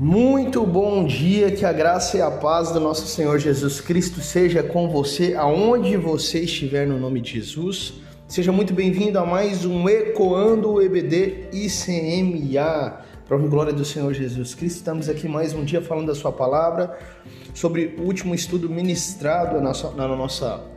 Muito 0.00 0.66
bom 0.66 1.04
dia, 1.04 1.52
que 1.52 1.64
a 1.64 1.72
graça 1.72 2.16
e 2.16 2.20
a 2.20 2.28
paz 2.28 2.72
do 2.72 2.80
nosso 2.80 3.06
Senhor 3.06 3.38
Jesus 3.38 3.80
Cristo 3.80 4.20
seja 4.20 4.60
com 4.60 4.88
você, 4.88 5.34
aonde 5.34 5.96
você 5.96 6.40
estiver, 6.40 6.84
no 6.84 6.98
nome 6.98 7.20
de 7.20 7.34
Jesus. 7.34 7.94
Seja 8.26 8.50
muito 8.50 8.74
bem-vindo 8.74 9.20
a 9.20 9.24
mais 9.24 9.64
um 9.64 9.88
Ecoando 9.88 10.82
EBD 10.82 11.48
ICMA. 11.52 13.04
Para 13.28 13.36
a 13.36 13.40
glória 13.40 13.72
do 13.72 13.84
Senhor 13.84 14.12
Jesus 14.12 14.52
Cristo, 14.52 14.78
estamos 14.78 15.08
aqui 15.08 15.28
mais 15.28 15.54
um 15.54 15.64
dia 15.64 15.80
falando 15.80 16.08
da 16.08 16.14
Sua 16.14 16.32
palavra, 16.32 16.98
sobre 17.54 17.94
o 17.96 18.02
último 18.02 18.34
estudo 18.34 18.68
ministrado 18.68 19.56
na 19.56 19.62
nossa, 19.62 19.90
na 19.92 20.08
nossa 20.08 20.73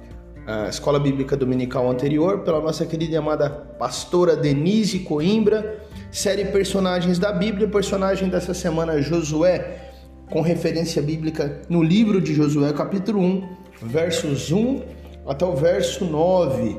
uh, 0.48 0.70
Escola 0.70 1.00
Bíblica 1.00 1.36
Dominical 1.36 1.90
anterior, 1.92 2.40
pela 2.40 2.62
nossa 2.62 2.86
querida 2.86 3.14
e 3.14 3.18
amada 3.18 3.50
pastora 3.50 4.36
Denise 4.36 5.00
Coimbra 5.00 5.86
série 6.12 6.46
Personagens 6.46 7.20
da 7.20 7.32
Bíblia, 7.32 7.68
personagem 7.68 8.30
dessa 8.30 8.54
semana 8.54 9.02
Josué, 9.02 9.92
com 10.32 10.42
referência 10.42 11.02
bíblica 11.02 11.62
no 11.70 11.84
livro 11.84 12.22
de 12.22 12.34
Josué, 12.34 12.72
capítulo 12.74 13.20
1, 13.20 13.50
versos 13.84 14.52
1 14.52 14.82
até 15.28 15.46
o 15.46 15.56
verso 15.56 16.06
9. 16.06 16.78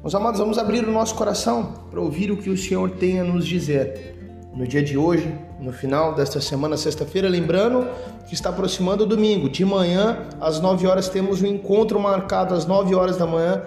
Meus 0.00 0.14
amados, 0.14 0.40
vamos 0.40 0.58
abrir 0.58 0.84
o 0.84 0.90
nosso 0.90 1.14
coração 1.14 1.74
para 1.90 2.00
ouvir 2.00 2.30
o 2.30 2.36
que 2.36 2.50
o 2.50 2.56
Senhor 2.56 2.90
tem 2.90 3.20
a 3.20 3.24
nos 3.24 3.46
dizer. 3.46 4.16
No 4.54 4.66
dia 4.66 4.82
de 4.82 4.98
hoje, 4.98 5.34
no 5.58 5.72
final 5.72 6.14
desta 6.14 6.38
semana, 6.38 6.76
sexta-feira, 6.76 7.26
lembrando 7.26 7.88
que 8.28 8.34
está 8.34 8.50
aproximando 8.50 9.04
o 9.04 9.06
domingo. 9.06 9.48
De 9.48 9.64
manhã, 9.64 10.26
às 10.38 10.60
9 10.60 10.86
horas, 10.86 11.08
temos 11.08 11.40
um 11.40 11.46
encontro 11.46 11.98
marcado 11.98 12.52
às 12.52 12.66
9 12.66 12.94
horas 12.94 13.16
da 13.16 13.26
manhã, 13.26 13.62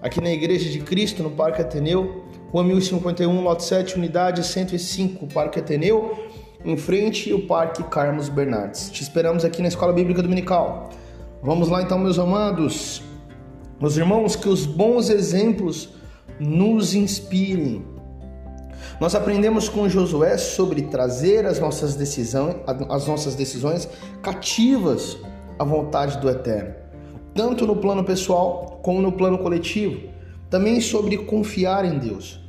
aqui 0.00 0.20
na 0.20 0.30
Igreja 0.30 0.70
de 0.70 0.78
Cristo, 0.78 1.24
no 1.24 1.30
Parque 1.32 1.60
Ateneu, 1.60 2.24
Rua 2.52 2.62
1051, 2.62 3.42
lote 3.42 3.64
7, 3.64 3.96
unidade 3.96 4.46
105, 4.46 5.26
Parque 5.26 5.58
Ateneu, 5.58 6.16
em 6.64 6.76
frente 6.76 7.32
ao 7.32 7.40
Parque 7.40 7.82
Carlos 7.82 8.28
Bernardes. 8.28 8.90
Te 8.90 9.02
esperamos 9.02 9.44
aqui 9.44 9.60
na 9.60 9.66
Escola 9.66 9.92
Bíblica 9.92 10.22
Dominical. 10.22 10.90
Vamos 11.42 11.68
lá 11.68 11.82
então, 11.82 11.98
meus 11.98 12.18
amados. 12.18 13.02
Meus 13.80 13.96
irmãos, 13.96 14.36
que 14.36 14.48
os 14.48 14.66
bons 14.66 15.10
exemplos 15.10 15.88
nos 16.38 16.94
inspirem. 16.94 17.84
Nós 19.00 19.14
aprendemos 19.14 19.68
com 19.68 19.88
Josué 19.88 20.36
sobre 20.36 20.82
trazer 20.82 21.46
as 21.46 21.60
nossas 21.60 21.94
decisões, 21.94 22.56
as 22.88 23.06
nossas 23.06 23.34
decisões 23.34 23.88
cativas 24.22 25.16
à 25.58 25.64
vontade 25.64 26.18
do 26.18 26.28
Eterno, 26.28 26.74
tanto 27.34 27.66
no 27.66 27.76
plano 27.76 28.02
pessoal 28.02 28.80
como 28.82 29.00
no 29.00 29.12
plano 29.12 29.38
coletivo 29.38 30.08
também 30.50 30.80
sobre 30.80 31.16
confiar 31.18 31.84
em 31.84 31.98
Deus. 31.98 32.40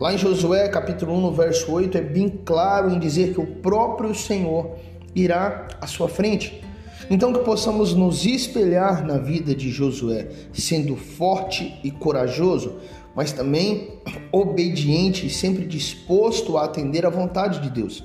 Lá 0.00 0.12
em 0.12 0.18
Josué, 0.18 0.68
capítulo 0.68 1.14
1, 1.14 1.20
no 1.20 1.32
verso 1.32 1.70
8, 1.72 1.98
é 1.98 2.00
bem 2.00 2.28
claro 2.28 2.90
em 2.90 2.98
dizer 2.98 3.32
que 3.32 3.40
o 3.40 3.46
próprio 3.46 4.14
Senhor 4.14 4.76
irá 5.14 5.68
à 5.80 5.86
sua 5.86 6.08
frente. 6.08 6.62
Então 7.10 7.32
que 7.32 7.40
possamos 7.40 7.94
nos 7.94 8.24
espelhar 8.24 9.04
na 9.06 9.16
vida 9.18 9.54
de 9.54 9.70
Josué, 9.70 10.28
sendo 10.52 10.96
forte 10.96 11.78
e 11.84 11.90
corajoso, 11.90 12.76
mas 13.16 13.32
também 13.32 13.98
obediente 14.30 15.26
e 15.26 15.30
sempre 15.30 15.64
disposto 15.64 16.58
a 16.58 16.66
atender 16.66 17.06
à 17.06 17.08
vontade 17.08 17.60
de 17.60 17.70
Deus. 17.70 18.04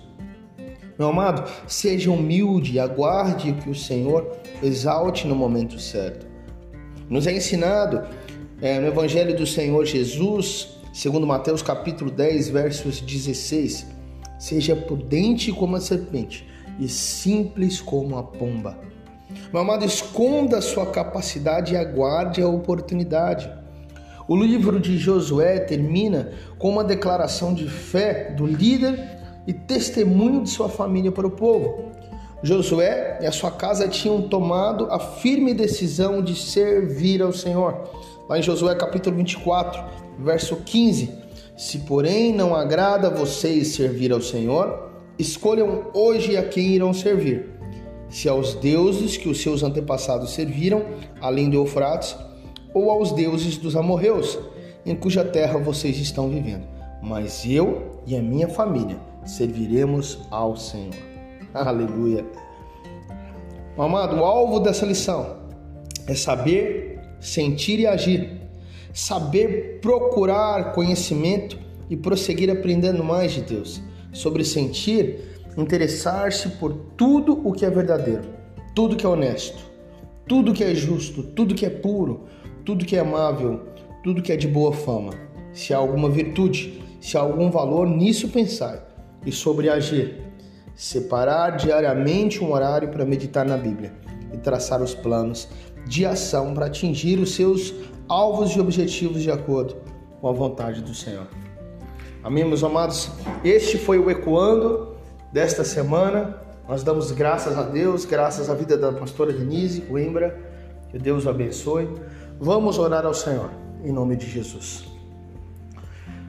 Meu 0.98 1.09
amado, 1.09 1.52
seja 1.68 2.09
humilde 2.09 2.73
e 2.73 2.80
aguarde 2.80 3.52
que 3.53 3.70
o 3.70 3.76
Senhor 3.76 4.38
exalte 4.64 5.28
no 5.28 5.36
momento 5.36 5.78
certo. 5.80 6.26
Nos 7.09 7.28
é 7.28 7.34
ensinado 7.34 8.08
é, 8.62 8.80
no 8.80 8.88
Evangelho 8.88 9.36
do 9.36 9.45
Senhor 9.45 9.86
Jesus, 9.86 10.78
segundo 10.94 11.28
Mateus 11.28 11.62
capítulo 11.62 12.09
10, 12.09 12.50
versos 12.50 13.02
16, 13.02 13.88
seja 14.40 14.75
prudente 14.75 15.52
como 15.52 15.75
a 15.75 15.81
serpente 15.81 16.47
e 16.80 16.88
simples 16.88 17.81
como 17.81 18.18
a 18.18 18.24
pomba. 18.24 18.80
Meu 19.52 19.62
amado, 19.62 19.84
esconda 19.84 20.59
a 20.59 20.62
sua 20.62 20.85
capacidade 20.85 21.74
e 21.74 21.78
aguarde 21.78 22.41
a 22.41 22.47
oportunidade. 22.47 23.60
O 24.31 24.36
livro 24.38 24.80
de 24.80 24.97
Josué 24.97 25.59
termina 25.59 26.31
com 26.58 26.69
uma 26.69 26.86
declaração 26.86 27.53
de 27.53 27.68
fé 27.68 28.34
do 28.34 28.46
líder 28.46 28.97
e 29.46 29.52
testemunho 29.52 30.42
de 30.42 30.50
sua 30.50 30.69
família 30.69 31.12
para 31.12 31.28
o 31.28 31.31
povo. 31.31 31.92
Josué 32.41 33.20
e 33.22 33.25
a 33.25 33.31
sua 33.34 33.52
casa 33.52 33.90
tinham 33.90 34.22
tomado 34.30 34.86
a 34.86 35.00
firme 35.00 35.53
decisão 35.53 36.24
de 36.24 36.34
servir 36.34 37.22
ao 37.22 37.34
Senhor 37.34 37.90
lá 38.30 38.40
em 38.40 38.41
Josué 38.41 38.74
capítulo 38.74 39.18
24, 39.18 39.84
verso 40.18 40.56
15: 40.56 41.09
Se 41.58 41.80
porém 41.80 42.34
não 42.34 42.56
agrada 42.56 43.08
a 43.08 43.14
vocês 43.14 43.75
servir 43.75 44.14
ao 44.14 44.22
Senhor, 44.22 44.94
escolham 45.20 45.88
hoje 45.94 46.38
a 46.38 46.44
quem 46.44 46.68
irão 46.68 46.94
servir. 46.94 47.50
Se 48.08 48.30
aos 48.30 48.53
deuses 48.53 49.18
que 49.18 49.28
os 49.28 49.41
seus 49.41 49.62
antepassados 49.62 50.31
serviram, 50.31 50.86
além 51.20 51.50
do 51.50 51.58
Eufrates, 51.58 52.16
ou 52.74 52.90
aos 52.90 53.12
deuses 53.12 53.58
dos 53.58 53.76
amorreus, 53.76 54.38
em 54.86 54.96
cuja 54.96 55.24
terra 55.24 55.58
vocês 55.58 55.98
estão 55.98 56.30
vivendo. 56.30 56.66
Mas 57.02 57.44
eu 57.46 58.02
e 58.06 58.16
a 58.16 58.22
minha 58.22 58.48
família 58.48 58.98
serviremos 59.26 60.20
ao 60.30 60.56
Senhor. 60.56 60.96
Aleluia. 61.54 62.26
Amado, 63.78 64.18
o 64.18 64.24
alvo 64.24 64.59
dessa 64.59 64.86
lição 64.86 65.38
é 66.08 66.14
saber 66.14 67.00
sentir 67.20 67.80
e 67.80 67.88
agir, 67.88 68.42
saber 68.94 69.80
procurar 69.82 70.74
conhecimento 70.74 71.58
e 71.90 71.96
prosseguir 71.96 72.50
aprendendo 72.50 73.03
mais 73.03 73.32
de 73.32 73.42
Deus. 73.42 73.82
Sobre 74.12 74.44
sentir, 74.44 75.40
interessar-se 75.58 76.50
por 76.50 76.74
tudo 76.98 77.42
o 77.48 77.53
que 77.53 77.66
é 77.66 77.70
verdadeiro, 77.70 78.24
tudo 78.76 78.96
que 78.96 79.06
é 79.06 79.09
honesto, 79.09 79.64
tudo 80.28 80.53
que 80.53 80.64
é 80.64 80.76
justo, 80.76 81.24
tudo 81.24 81.56
que 81.56 81.66
é 81.66 81.70
puro, 81.70 82.26
tudo 82.66 82.85
que 82.85 82.95
é 82.95 82.99
amável, 82.99 83.61
tudo 84.03 84.22
que 84.22 84.31
é 84.31 84.38
de 84.38 84.47
boa 84.47 84.72
fama. 84.72 85.11
Se 85.53 85.73
há 85.73 85.77
alguma 85.77 86.09
virtude, 86.09 86.81
se 86.99 87.17
há 87.17 87.22
algum 87.22 87.49
valor, 87.49 87.88
nisso 87.88 88.29
pensar. 88.29 88.88
E 89.25 89.31
sobre 89.31 89.69
agir, 89.69 90.19
separar 90.75 91.51
diariamente 91.51 92.44
um 92.44 92.51
horário 92.51 92.89
para 92.89 93.05
meditar 93.05 93.45
na 93.45 93.57
Bíblia 93.57 93.94
e 94.33 94.38
traçar 94.38 94.81
os 94.81 94.95
planos 94.95 95.47
de 95.85 96.05
ação 96.05 96.53
para 96.53 96.67
atingir 96.67 97.19
os 97.19 97.35
seus 97.35 97.73
alvos 98.07 98.51
e 98.51 98.59
objetivos 98.59 99.22
de 99.22 99.31
acordo 99.31 99.75
com 100.19 100.28
a 100.28 100.31
vontade 100.31 100.81
do 100.81 100.93
Senhor. 100.93 101.28
Amém, 102.23 102.45
meus 102.45 102.63
amados? 102.63 103.11
Este 103.43 103.78
foi 103.78 103.97
o 103.97 104.09
Ecoando 104.09 104.95
desta 105.33 105.63
semana. 105.63 106.38
Nós 106.67 106.83
damos 106.83 107.11
graças 107.11 107.57
a 107.57 107.63
Deus, 107.63 108.05
graças 108.05 108.49
à 108.49 108.53
vida 108.53 108.78
da 108.78 108.91
pastora 108.91 109.33
Denise 109.33 109.81
Coimbra. 109.81 110.39
Que 110.89 110.99
Deus 110.99 111.25
o 111.25 111.29
abençoe. 111.29 111.89
Vamos 112.41 112.78
orar 112.78 113.06
ao 113.06 113.13
Senhor, 113.13 113.52
em 113.84 113.91
nome 113.94 114.18
de 114.18 114.28
Jesus. 114.28 114.85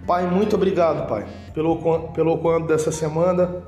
Pai, 0.07 0.27
muito 0.31 0.55
obrigado, 0.55 1.09
Pai, 1.09 1.27
pelo, 1.55 2.11
pelo 2.13 2.39
quando 2.39 2.67
dessa 2.67 2.93
semana. 2.93 3.63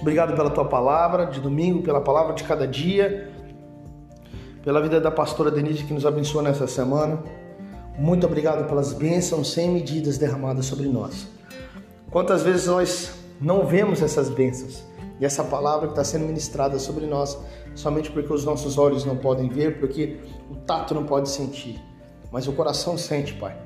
Obrigado 0.00 0.36
pela 0.36 0.50
tua 0.50 0.66
palavra 0.66 1.26
de 1.26 1.40
domingo, 1.40 1.82
pela 1.82 2.00
palavra 2.00 2.34
de 2.34 2.44
cada 2.44 2.68
dia 2.68 3.32
pela 4.62 4.80
vida 4.80 5.00
da 5.00 5.10
pastora 5.10 5.50
Denise 5.50 5.84
que 5.84 5.92
nos 5.92 6.06
abençoa 6.06 6.42
nessa 6.42 6.66
semana. 6.66 7.18
Muito 7.98 8.26
obrigado 8.26 8.66
pelas 8.68 8.92
bênçãos 8.92 9.52
sem 9.52 9.68
medidas 9.68 10.18
derramadas 10.18 10.66
sobre 10.66 10.88
nós. 10.88 11.26
Quantas 12.10 12.42
vezes 12.42 12.66
nós 12.66 13.12
não 13.40 13.66
vemos 13.66 14.02
essas 14.02 14.28
bênçãos 14.28 14.84
e 15.22 15.24
essa 15.24 15.44
palavra 15.44 15.86
que 15.86 15.92
está 15.92 16.02
sendo 16.02 16.26
ministrada 16.26 16.80
sobre 16.80 17.06
nós 17.06 17.38
somente 17.76 18.10
porque 18.10 18.32
os 18.32 18.44
nossos 18.44 18.76
olhos 18.76 19.04
não 19.04 19.16
podem 19.16 19.48
ver, 19.48 19.78
porque 19.78 20.18
o 20.50 20.56
tato 20.56 20.92
não 20.94 21.04
pode 21.06 21.28
sentir, 21.28 21.80
mas 22.32 22.48
o 22.48 22.52
coração 22.52 22.98
sente, 22.98 23.32
Pai. 23.34 23.56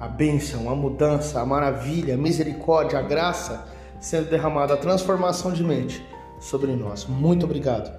A 0.00 0.08
bênção, 0.08 0.70
a 0.70 0.74
mudança, 0.74 1.38
a 1.38 1.44
maravilha, 1.44 2.14
a 2.14 2.16
misericórdia, 2.16 2.98
a 2.98 3.02
graça 3.02 3.66
sendo 4.00 4.30
derramada, 4.30 4.72
a 4.72 4.78
transformação 4.78 5.52
de 5.52 5.62
mente 5.62 6.02
sobre 6.40 6.74
nós. 6.74 7.04
Muito 7.04 7.44
obrigado. 7.44 7.94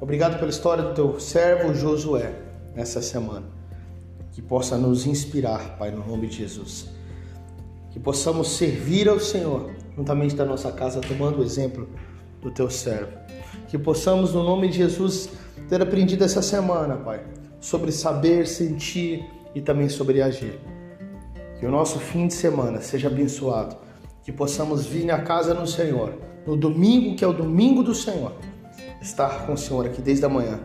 Obrigado 0.00 0.40
pela 0.40 0.50
história 0.50 0.82
do 0.82 0.94
teu 0.94 1.20
servo 1.20 1.72
Josué 1.72 2.34
nessa 2.74 3.00
semana. 3.00 3.46
Que 4.32 4.42
possa 4.42 4.76
nos 4.76 5.06
inspirar, 5.06 5.78
Pai, 5.78 5.92
no 5.92 6.04
nome 6.04 6.26
de 6.26 6.38
Jesus. 6.38 6.88
Que 7.92 8.00
possamos 8.00 8.56
servir 8.56 9.08
ao 9.08 9.20
Senhor, 9.20 9.70
juntamente 9.98 10.36
da 10.36 10.44
nossa 10.44 10.70
casa, 10.70 11.00
tomando 11.00 11.40
o 11.40 11.44
exemplo 11.44 11.88
do 12.40 12.52
teu 12.52 12.70
servo. 12.70 13.12
Que 13.66 13.76
possamos, 13.76 14.32
no 14.32 14.44
nome 14.44 14.68
de 14.68 14.78
Jesus, 14.78 15.28
ter 15.68 15.82
aprendido 15.82 16.22
essa 16.22 16.40
semana, 16.40 16.94
Pai, 16.96 17.20
sobre 17.60 17.90
saber, 17.90 18.46
sentir 18.46 19.24
e 19.54 19.60
também 19.60 19.88
sobre 19.88 20.22
agir. 20.22 20.58
Que 21.58 21.66
o 21.66 21.70
nosso 21.70 21.98
fim 21.98 22.28
de 22.28 22.34
semana 22.34 22.80
seja 22.80 23.08
abençoado. 23.08 23.76
Que 24.22 24.30
possamos 24.30 24.86
vir 24.86 25.04
na 25.04 25.18
casa 25.22 25.52
do 25.52 25.66
Senhor, 25.66 26.14
no 26.46 26.56
domingo, 26.56 27.16
que 27.16 27.24
é 27.24 27.26
o 27.26 27.32
domingo 27.32 27.82
do 27.82 27.94
Senhor 27.94 28.32
estar 29.02 29.46
com 29.46 29.54
o 29.54 29.58
Senhor 29.58 29.86
aqui 29.86 30.00
desde 30.00 30.24
a 30.24 30.28
manhã 30.28 30.60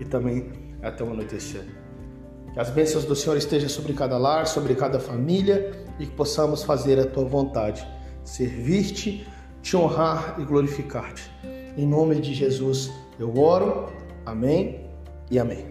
e 0.00 0.04
também 0.04 0.50
até 0.82 1.04
o 1.04 1.10
anoitecer. 1.10 1.64
Que 2.52 2.58
as 2.58 2.70
bênçãos 2.70 3.04
do 3.04 3.14
Senhor 3.14 3.36
estejam 3.36 3.68
sobre 3.68 3.92
cada 3.92 4.16
lar, 4.16 4.46
sobre 4.46 4.74
cada 4.74 4.98
família 4.98 5.72
e 5.98 6.06
que 6.06 6.12
possamos 6.12 6.62
fazer 6.62 6.98
a 6.98 7.06
tua 7.06 7.24
vontade, 7.24 7.86
servir-te, 8.24 9.26
te 9.62 9.76
honrar 9.76 10.36
e 10.38 10.44
glorificar-te. 10.44 11.30
Em 11.76 11.86
nome 11.86 12.16
de 12.16 12.34
Jesus 12.34 12.90
eu 13.18 13.38
oro. 13.38 13.92
Amém 14.26 14.86
e 15.30 15.38
amém. 15.38 15.66